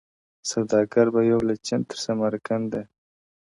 [0.51, 2.81] •سوداګر به یو له چین تر سمرقنده,